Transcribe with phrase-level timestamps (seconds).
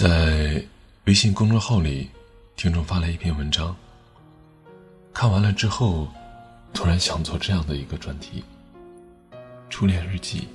[0.00, 0.62] 在
[1.06, 2.08] 微信公众号里，
[2.54, 3.74] 听众发来一篇文章。
[5.12, 6.06] 看完了之后，
[6.72, 8.44] 突然想做这样的一个专题：
[9.68, 10.46] 初恋日记。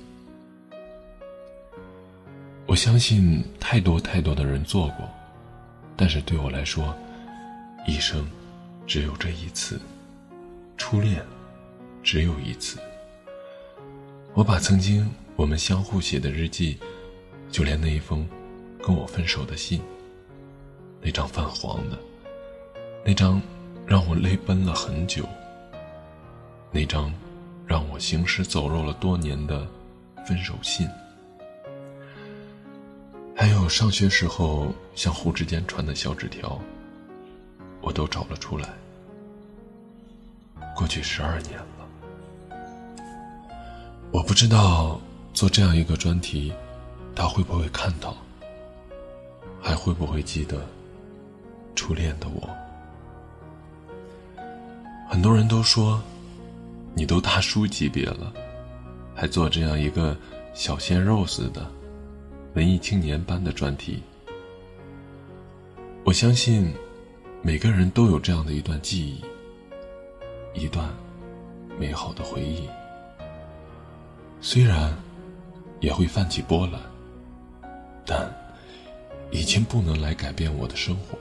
[2.64, 5.06] 我相信太多太多的人做过，
[5.94, 6.96] 但是对我来说，
[7.86, 8.26] 一生
[8.86, 9.78] 只有这一次，
[10.78, 11.22] 初恋
[12.02, 12.78] 只有一次。
[14.32, 15.06] 我把曾经
[15.36, 16.78] 我们相互写的日记，
[17.52, 18.26] 就连那一封
[18.86, 19.80] 跟我分手的信，
[21.00, 21.98] 那张泛黄的，
[23.02, 23.40] 那张
[23.86, 25.26] 让我泪奔了很久，
[26.70, 27.10] 那张
[27.66, 29.66] 让我行尸走肉了多年的
[30.26, 30.86] 分手信。
[33.34, 36.60] 还有上学时候相互之间传的小纸条，
[37.80, 38.68] 我都找了出来。
[40.76, 41.88] 过去十二年了，
[44.12, 45.00] 我不知道
[45.32, 46.52] 做这样一个专题，
[47.16, 48.14] 他会不会看到，
[49.64, 50.60] 还会不会记得
[51.74, 52.46] 初恋的我？
[55.08, 55.98] 很多人都说，
[56.94, 58.30] 你都大叔级别了，
[59.14, 60.14] 还做这样一个
[60.52, 61.66] 小鲜肉似的。
[62.52, 64.02] 文艺青年般的专题，
[66.04, 66.70] 我相信
[67.40, 69.24] 每个人都有这样的一段记忆，
[70.62, 70.88] 一段
[71.78, 72.68] 美好的回忆。
[74.42, 74.94] 虽然
[75.80, 76.80] 也会泛起波澜，
[78.04, 78.30] 但
[79.30, 81.18] 已经不能来改变我的生活。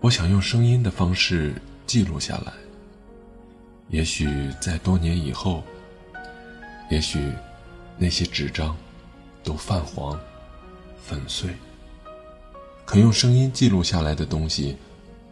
[0.00, 1.54] 我想用声音的方式
[1.86, 2.52] 记录下来，
[3.88, 4.28] 也许
[4.60, 5.62] 在多年以后，
[6.90, 7.32] 也许。
[8.02, 8.74] 那些纸张
[9.44, 10.18] 都泛黄、
[11.02, 11.54] 粉碎，
[12.86, 14.74] 可用声音记录下来的东西，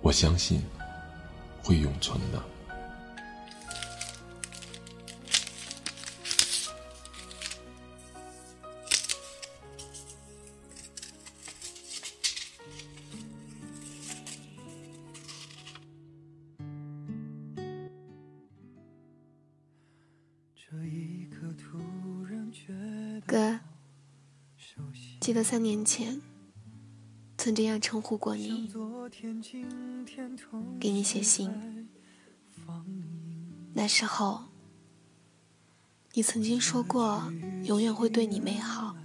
[0.03, 0.63] 我相信
[1.63, 2.39] 会永存的。
[23.29, 23.61] 哥，
[25.21, 26.23] 记得三年前
[27.37, 28.73] 曾这样称呼过你，
[30.81, 31.87] 给你写信。
[33.75, 34.45] 那时候，
[36.15, 37.31] 你曾经说过
[37.65, 38.97] 永远会对你美好。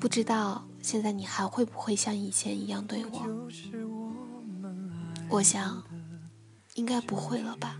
[0.00, 3.48] 不知道现在你还会不会像以前一样对我？
[5.28, 5.84] 我想，
[6.76, 7.78] 应该不会了吧。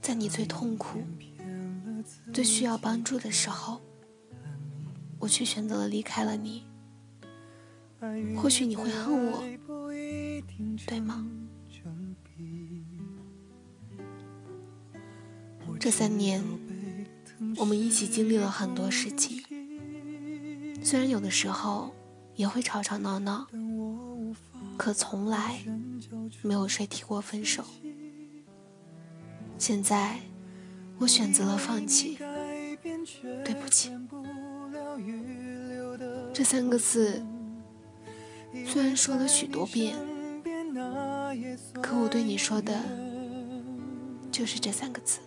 [0.00, 1.02] 在你最痛苦、
[2.32, 3.80] 最需要帮助的时候，
[5.18, 6.64] 我却选择了离开了你。
[8.36, 9.42] 或许你会恨我，
[10.86, 11.26] 对吗？
[15.78, 16.42] 这三年，
[17.56, 19.42] 我们一起经历了很多事情，
[20.82, 21.94] 虽然有的时候
[22.34, 23.46] 也会吵吵闹闹，
[24.76, 25.62] 可从来
[26.42, 27.64] 没有谁提过分手。
[29.58, 30.20] 现在，
[31.00, 32.18] 我选择了放弃。
[33.44, 33.90] 对不起，
[36.32, 37.22] 这三个字
[38.66, 39.96] 虽然说了许多遍，
[41.82, 42.78] 可我对你说的，
[44.30, 45.20] 就是这三个字。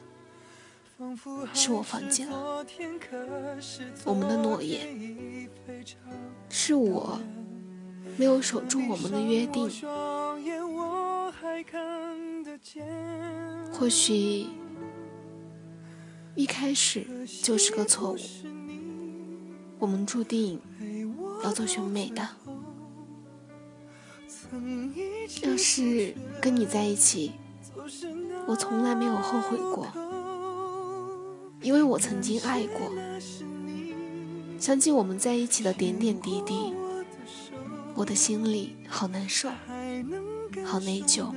[1.53, 2.65] 是我放弃了
[4.05, 5.49] 我们的诺言，
[6.49, 7.19] 是我
[8.15, 9.69] 没有守住我们的约定。
[13.73, 14.47] 或许
[16.35, 17.05] 一开始
[17.43, 18.17] 就是个错误，
[19.79, 20.59] 我们注定
[21.43, 22.27] 要做兄妹的。
[25.41, 27.31] 要是跟你在一起，
[28.47, 29.87] 我从来没有后悔过，
[31.61, 32.91] 因为我曾经爱过。
[34.59, 36.73] 想起我们在一起的点点滴滴，
[37.95, 39.49] 我的心里好难受，
[40.63, 41.31] 好内疚。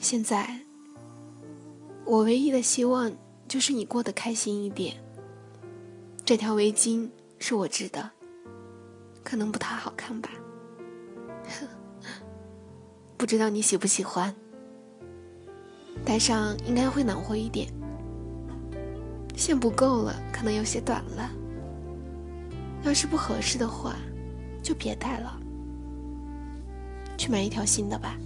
[0.00, 0.60] 现在，
[2.06, 3.12] 我唯一的希望
[3.48, 4.94] 就是你过得开心一点。
[6.24, 8.10] 这条围巾是我织的，
[9.24, 10.30] 可能不太好看吧，
[13.18, 14.32] 不知道你喜不喜欢。
[16.04, 17.68] 戴上应该会暖和一点。
[19.36, 21.30] 线不够了，可能有些短了。
[22.84, 23.96] 要是不合适的话，
[24.62, 25.40] 就别戴了，
[27.18, 28.16] 去买一条新的吧。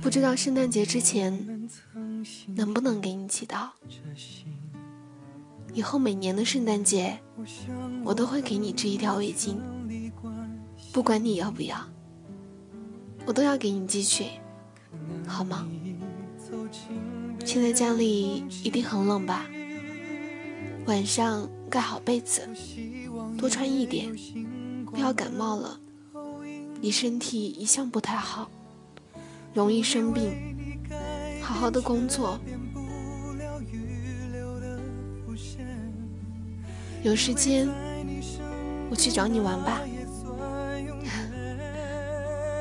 [0.00, 1.68] 不知道圣诞节之前
[2.54, 3.72] 能不能给你寄到。
[5.74, 7.18] 以后每年的圣诞节，
[8.04, 9.56] 我都会给你织一条围巾，
[10.92, 11.76] 不管你要不要，
[13.26, 14.24] 我都要给你寄去，
[15.26, 15.68] 好吗？
[17.44, 19.46] 现在家里一定很冷吧？
[20.86, 22.48] 晚上盖好被子，
[23.36, 24.10] 多穿一点，
[24.86, 25.78] 不要感冒了。
[26.80, 28.50] 你身体一向不太好，
[29.54, 30.32] 容易生病，
[31.42, 32.38] 好好的工作。
[37.02, 37.68] 有时间
[38.90, 39.80] 我去找你玩吧，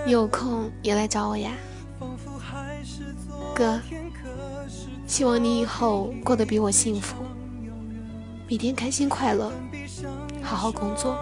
[0.05, 1.51] 你 有空也来找我呀，
[3.55, 3.79] 哥。
[5.05, 7.23] 希望你以后过得比我幸福，
[8.49, 9.51] 每天开心快乐，
[10.43, 11.17] 好好工作。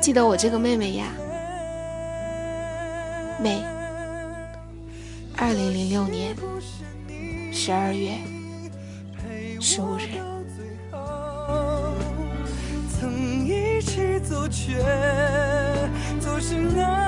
[0.00, 1.06] 记得我这个妹妹呀，
[3.42, 3.71] 妹。
[5.36, 6.36] 二零零六年
[7.52, 8.18] 十二月
[9.60, 10.02] 十五日。
[12.88, 14.78] 曾一起走，却
[16.20, 17.01] 走失那。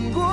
[0.00, 0.29] 남고